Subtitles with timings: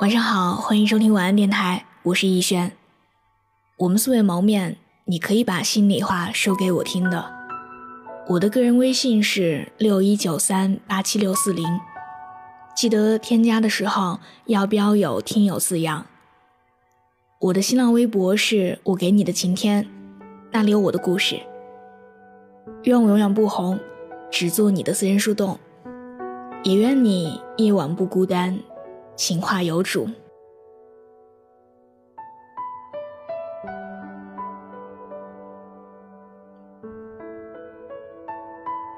[0.00, 2.72] 晚上好，欢迎收听晚安电台，我是逸轩。
[3.76, 7.30] 我们素未谋面，你可以把心里话说给我听的。
[8.30, 11.66] 我的个人微信是六一九三八七六四零，
[12.74, 16.06] 记得添加的时候要标有“听友”字样。
[17.38, 19.86] 我的新浪微博是我给你的晴天，
[20.50, 21.38] 那里有我的故事。
[22.84, 23.78] 愿我永远不红，
[24.30, 25.58] 只做你的私人树洞，
[26.64, 28.58] 也愿你夜晚不孤单。
[29.20, 30.08] 情话有主。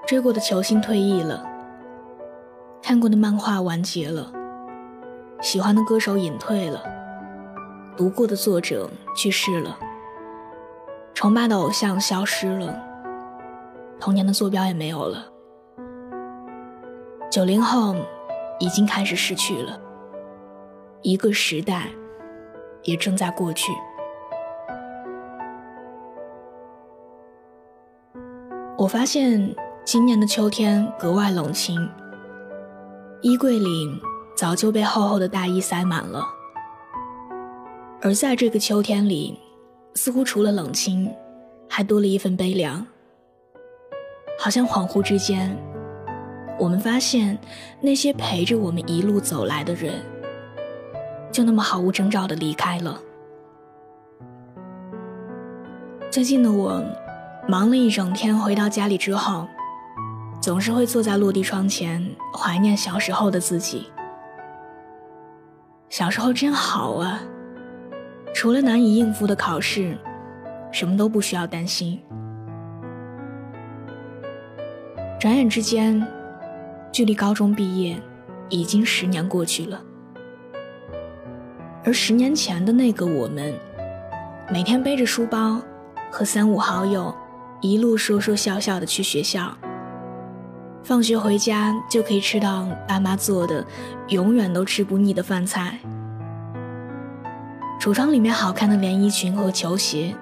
[0.06, 1.44] 追过的球星退役了，
[2.80, 4.32] 看过的漫画完结了，
[5.40, 6.80] 喜欢的歌手隐退了，
[7.96, 9.76] 读过的作者去世了，
[11.12, 12.80] 崇拜的偶像消失了，
[13.98, 15.26] 童年的坐标也没有了。
[17.28, 17.96] 九零后
[18.60, 19.80] 已经开始失去了。
[21.02, 21.88] 一个时代，
[22.84, 23.72] 也正在过去。
[28.78, 31.88] 我发现今年的秋天格外冷清，
[33.20, 34.00] 衣柜里
[34.36, 36.24] 早就被厚厚的大衣塞满了。
[38.00, 39.38] 而在这个秋天里，
[39.94, 41.12] 似乎除了冷清，
[41.68, 42.86] 还多了一份悲凉。
[44.38, 45.56] 好像恍惚之间，
[46.58, 47.38] 我们发现
[47.80, 50.02] 那些陪着我们一路走来的人。
[51.32, 53.00] 就那么毫无征兆的离开了。
[56.10, 56.84] 最近的我，
[57.48, 59.48] 忙了一整天，回到家里之后，
[60.42, 63.90] 总是会坐在落地窗前，怀念小时候的自己。
[65.88, 67.20] 小时候真好啊，
[68.34, 69.96] 除了难以应付的考试，
[70.70, 71.98] 什么都不需要担心。
[75.18, 76.06] 转眼之间，
[76.90, 77.98] 距离高中毕业，
[78.50, 79.80] 已经十年过去了。
[81.84, 83.52] 而十年前的那个我们，
[84.52, 85.60] 每天背着书包，
[86.12, 87.12] 和三五好友
[87.60, 89.52] 一路说说笑笑的去学校。
[90.84, 93.64] 放学回家就可以吃到爸妈做的
[94.08, 95.78] 永远都吃不腻的饭菜。
[97.80, 100.14] 橱窗里面好看的连衣裙和球鞋，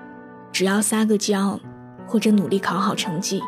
[0.51, 1.61] 只要撒个娇，
[2.07, 3.43] 或者努力考好成绩，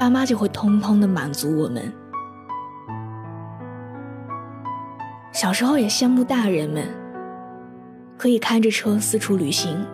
[0.00, 1.92] 爸妈就会通通的满足我们。
[5.36, 6.82] 小时候也羡慕大人们，
[8.16, 9.84] 可以开着车四处旅行，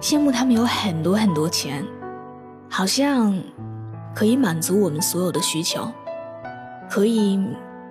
[0.00, 1.86] 羡慕他们有很多很多钱，
[2.68, 3.32] 好像
[4.12, 5.88] 可以满足我们所有的需求，
[6.90, 7.40] 可以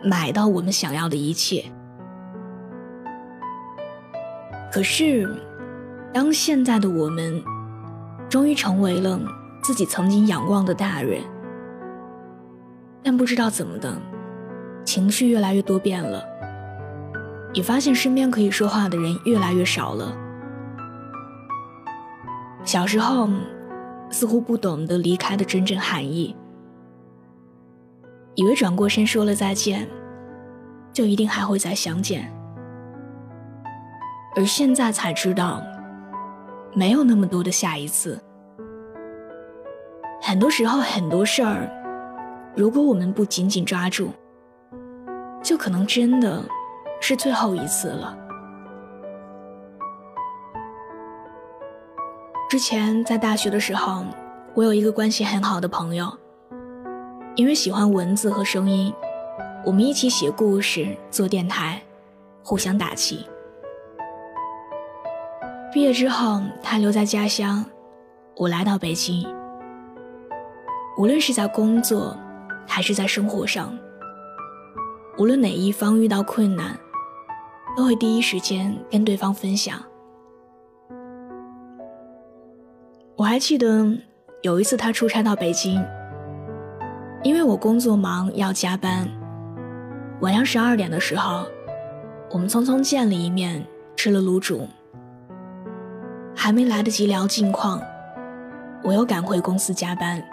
[0.03, 1.63] 买到我们想要的一切。
[4.73, 5.41] 可是，
[6.13, 7.41] 当现在的我们
[8.27, 9.17] 终于成为了
[9.63, 11.21] 自己曾经仰望的大人，
[13.01, 13.97] 但不知道怎么的。
[14.83, 16.23] 情绪越来越多变了，
[17.53, 20.15] 也发现身边可以说话的人越来越少了。
[22.63, 23.29] 小时候，
[24.09, 26.35] 似乎不懂得离开的真正含义，
[28.35, 29.87] 以为转过身说了再见，
[30.91, 32.31] 就一定还会再相见。
[34.35, 35.61] 而现在才知道，
[36.73, 38.21] 没有那么多的下一次。
[40.21, 41.67] 很多时候，很多事儿，
[42.55, 44.11] 如果我们不紧紧抓住，
[45.41, 46.43] 就可能真的
[46.99, 48.17] 是最后一次了。
[52.49, 54.03] 之前在大学的时候，
[54.53, 56.11] 我有一个关系很好的朋友，
[57.35, 58.93] 因为喜欢文字和声音，
[59.63, 61.81] 我们一起写故事、做电台，
[62.43, 63.25] 互相打气。
[65.71, 67.63] 毕业之后，他留在家乡，
[68.35, 69.23] 我来到北京。
[70.97, 72.17] 无论是在工作，
[72.67, 73.77] 还是在生活上。
[75.19, 76.79] 无论哪一方遇到困难，
[77.75, 79.77] 都会第一时间跟对方分享。
[83.17, 83.85] 我还记得
[84.43, 85.85] 有一次他出差到北京，
[87.21, 89.05] 因为我工作忙要加班，
[90.21, 91.45] 晚上十二点的时候，
[92.31, 93.67] 我们匆匆见了一面，
[93.97, 94.65] 吃了卤煮，
[96.33, 97.81] 还没来得及聊近况，
[98.85, 100.23] 我又赶回公司加班。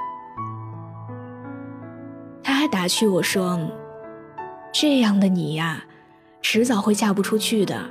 [2.40, 3.58] 他还打趣我说。
[4.78, 5.82] 这样的你呀，
[6.42, 7.82] 迟早会嫁不出去的。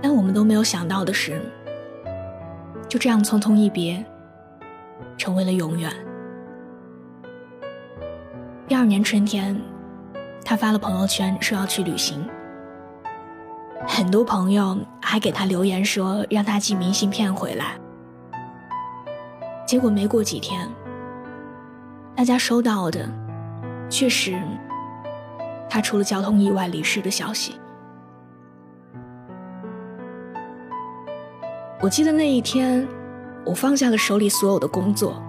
[0.00, 1.38] 但我们都没有想到的是，
[2.88, 4.02] 就这样匆匆一别，
[5.18, 5.92] 成为了永远。
[8.66, 9.54] 第二年春天，
[10.46, 12.26] 他发了朋友圈说要去旅行，
[13.86, 17.78] 很多朋友还给他留言说让他寄明信片回来。
[19.66, 20.66] 结果没过几天。
[22.24, 23.06] 大家收到的
[23.90, 24.34] 确实，
[25.68, 27.60] 他出了交通意外离世的消息。
[31.82, 32.88] 我记得那一天，
[33.44, 35.22] 我放下了手里所有的工作，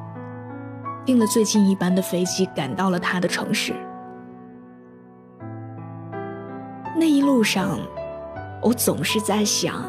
[1.04, 3.74] 订了最近一班的飞机，赶到了他的城市。
[6.96, 7.78] 那一路上，
[8.62, 9.84] 我总是在想，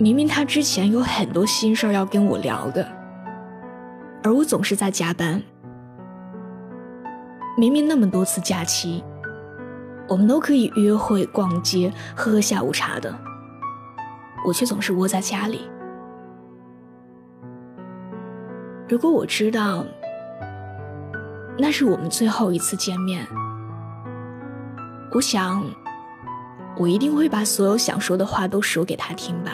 [0.00, 2.84] 明明他之前有很多心事要跟我聊的，
[4.22, 5.42] 而我总是在加班。
[7.56, 9.04] 明明那么多次假期，
[10.08, 13.14] 我们都可以约会、逛街、喝喝下午茶的。
[14.46, 15.68] 我却总是窝在家里。
[18.88, 19.84] 如果我知道
[21.58, 23.26] 那是我们最后一次见面，
[25.14, 25.64] 我想
[26.76, 29.52] 我一定会把所有想说的话都说给他听吧。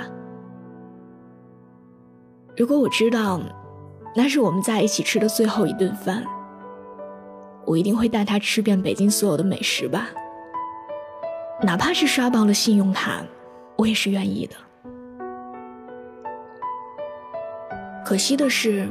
[2.56, 3.40] 如果我知道
[4.14, 6.24] 那是我们在一起吃的最后一顿饭，
[7.64, 10.08] 我一定会带他吃遍北京所有的美食吧。
[11.62, 13.22] 哪怕是刷爆了信用卡，
[13.76, 14.56] 我也是愿意的。
[18.04, 18.88] 可惜的是，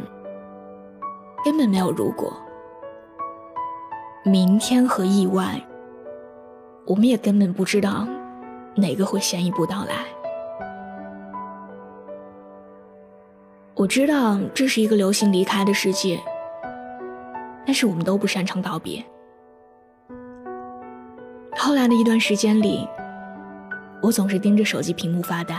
[1.43, 2.31] 根本没有如果。
[4.23, 5.61] 明天和意外，
[6.85, 8.07] 我们也根本不知道
[8.75, 10.05] 哪个会先一步到来。
[13.77, 16.19] 我知道这是一个流行离开的世界，
[17.63, 19.05] 但是我们都不擅长告别。
[21.55, 22.89] 后来的一段时间里，
[24.01, 25.55] 我总是盯着手机屏幕发呆，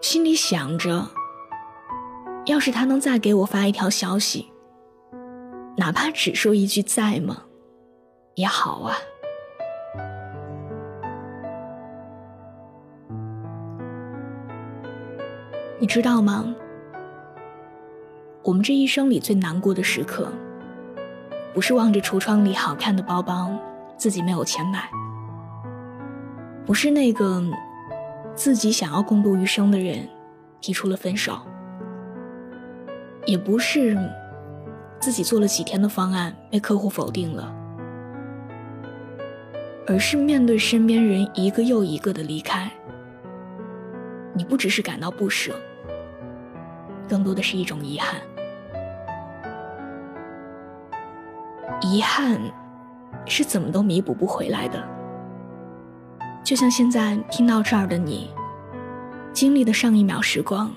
[0.00, 1.04] 心里想着。
[2.46, 4.48] 要是他能再给我发一条消息，
[5.76, 7.42] 哪怕只说一句“在吗”，
[8.36, 8.94] 也好啊。
[15.80, 16.54] 你知道吗？
[18.48, 20.32] 我们这一生里最难过的时刻，
[21.52, 23.54] 不是望着橱窗里好看的包包，
[23.98, 24.84] 自己没有钱买；
[26.64, 27.44] 不是那个
[28.34, 30.08] 自己想要共度余生的人
[30.62, 31.38] 提出了分手。
[33.26, 33.94] 也不是
[34.98, 37.54] 自己做了几天的方案被客户否定了，
[39.86, 42.70] 而是面对身边人一个又一个的离开，
[44.32, 45.54] 你不只是感到不舍，
[47.06, 48.18] 更多的是一种遗憾。
[51.80, 52.40] 遗憾
[53.24, 54.82] 是怎么都弥补不回来的，
[56.42, 58.30] 就像现在听到这儿的你，
[59.32, 60.70] 经历的上一秒时光，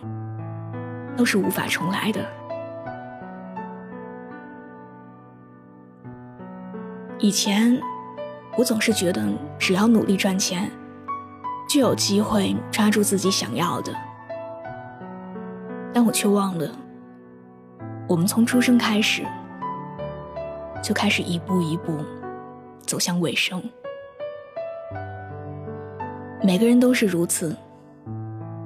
[1.18, 2.24] 都是无法重来的。
[7.18, 7.80] 以前，
[8.58, 9.24] 我总是觉得
[9.58, 10.70] 只要努力赚钱，
[11.68, 13.92] 就有机会抓住自己想要的。
[15.94, 16.70] 但我却忘了，
[18.08, 19.24] 我们从出生开始，
[20.82, 21.98] 就开始一步一步
[22.82, 23.62] 走向尾声。
[26.44, 27.56] 每个人都是如此，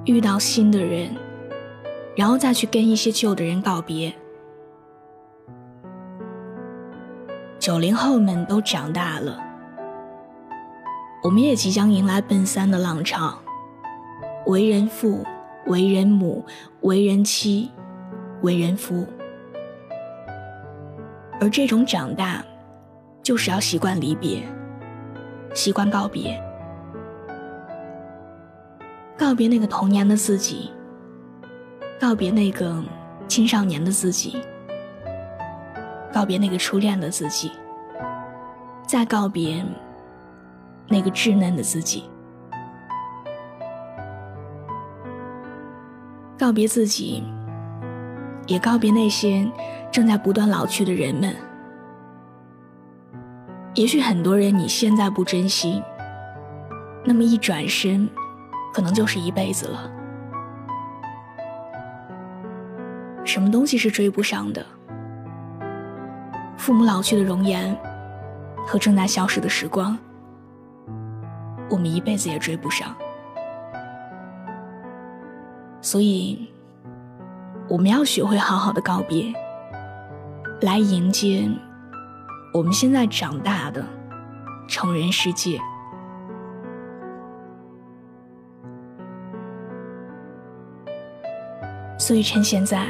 [0.06, 1.10] 遇到新的人，
[2.16, 4.12] 然后再去跟一些旧的人告别。
[7.58, 9.42] 九零后们都长大了，
[11.22, 13.38] 我们也即将迎来奔三的浪潮。
[14.46, 15.24] 为人父，
[15.66, 16.44] 为人母，
[16.82, 17.70] 为人妻，
[18.42, 19.04] 为人夫。
[21.40, 22.44] 而这种长大，
[23.22, 24.42] 就是要习惯离别，
[25.54, 26.42] 习惯告别，
[29.16, 30.70] 告别那个童年的自己，
[32.00, 32.82] 告别那个
[33.28, 34.40] 青少年的自己。
[36.12, 37.52] 告别那个初恋的自己，
[38.86, 39.62] 再告别
[40.88, 42.08] 那个稚嫩的自己，
[46.38, 47.22] 告别自己，
[48.46, 49.46] 也告别那些
[49.96, 51.34] 正在不断老去的人们。
[53.72, 55.82] 也许很多人你现在不珍惜，
[57.02, 58.06] 那么一转身，
[58.74, 59.90] 可能就是一辈子了。
[63.24, 64.66] 什么东西是追不上的？
[66.58, 67.74] 父母老去的容颜
[68.66, 69.96] 和正在消失的时光，
[71.70, 72.94] 我们一辈子也追不上。
[75.80, 76.50] 所以，
[77.66, 79.32] 我们要学会好好的告别，
[80.62, 81.48] 来迎接
[82.52, 83.84] 我们现在长大的
[84.66, 85.60] 成人世界。
[91.98, 92.86] 所以，趁现在。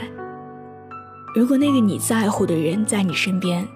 [1.34, 3.66] 如果那个你在乎的人在你身边，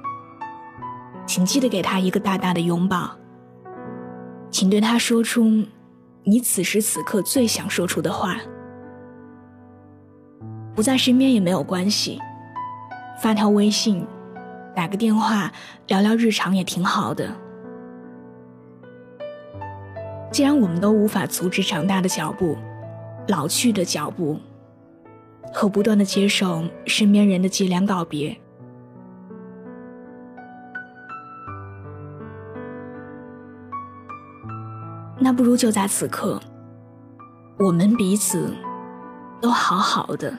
[1.27, 3.11] 请记得给他一个大大的拥抱，
[4.51, 5.45] 请对他说出
[6.25, 8.37] 你此时此刻最想说出的话。
[10.75, 12.19] 不在身边也没有关系，
[13.21, 14.07] 发条微信，
[14.75, 15.53] 打个电话
[15.89, 17.31] 聊聊日常也挺好的。
[20.33, 22.57] 既然我们都无法阻止长大的脚步、
[23.29, 24.41] 老去的脚步
[25.53, 28.35] 和不断的接受身边人的凄凉告别，
[35.19, 36.41] 那不如就在此刻，
[37.59, 38.55] 我们彼此
[39.43, 40.39] 都好好的，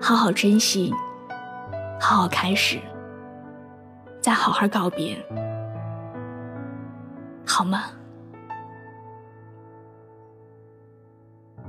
[0.00, 0.90] 好好珍惜，
[2.00, 2.80] 好好开始，
[4.20, 5.16] 再好好告别，
[7.46, 7.84] 好吗？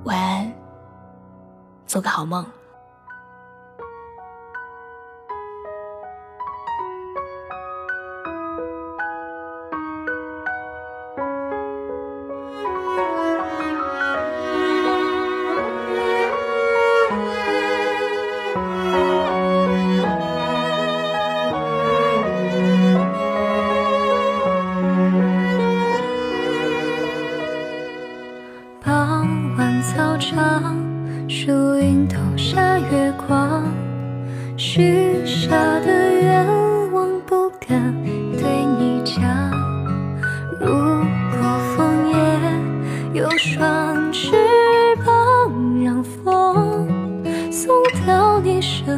[0.06, 0.54] 晚安，
[1.86, 2.46] 做个好梦。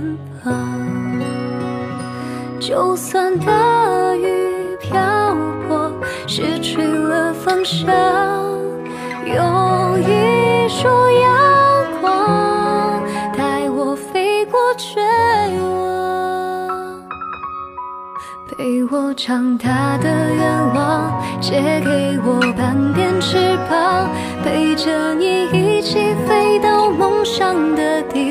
[0.02, 0.52] 身旁。
[2.60, 5.00] 就算大雨瓢
[5.68, 5.92] 泼，
[6.28, 7.88] 失去了方向，
[9.26, 13.04] 有一束阳光
[13.38, 15.00] 带我飞过绝
[15.62, 17.04] 望
[18.50, 23.38] 陪我长大的愿望，借给我半边翅
[23.70, 24.10] 膀，
[24.44, 28.31] 陪着你一起飞到梦想的地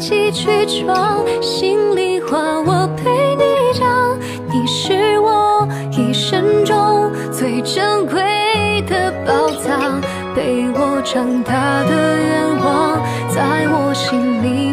[0.00, 4.18] 起去闯，心里话我陪你讲。
[4.50, 10.00] 你是我一生中最珍贵的宝藏，
[10.34, 14.69] 陪我长大的愿望，在我心里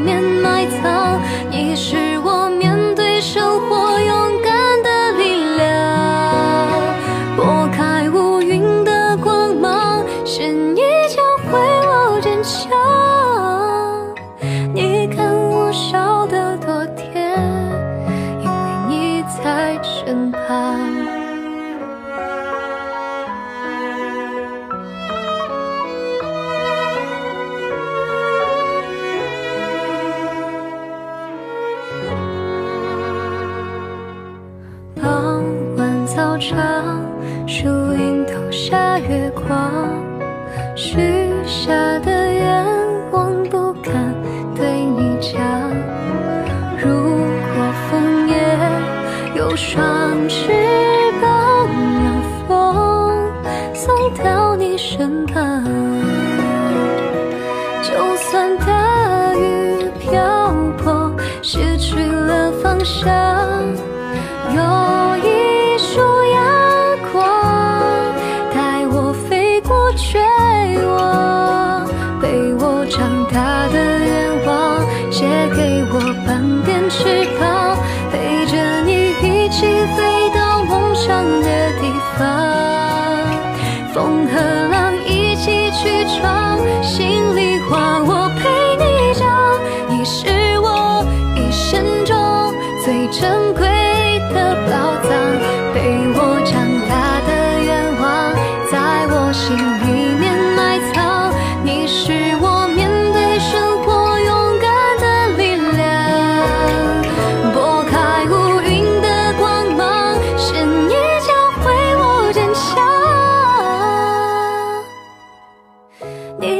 [35.02, 35.44] 傍
[35.78, 37.02] 晚，早场
[37.48, 39.72] 树荫投下月光，
[40.76, 40.98] 许
[41.46, 42.66] 下的愿
[43.12, 43.94] 望不敢
[44.56, 45.42] 对你讲。
[46.78, 48.36] 如果枫叶
[49.36, 50.52] 有双翅
[51.22, 51.68] 膀，
[52.04, 53.32] 让风
[53.74, 55.64] 送到你身旁。
[57.84, 61.12] 就算大雨瓢泼，
[61.42, 63.10] 失去了方向，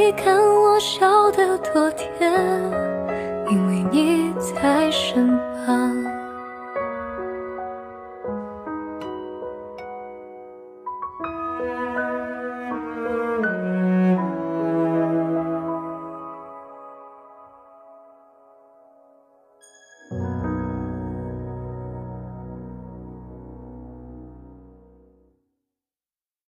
[0.08, 2.07] 你看我笑得多甜。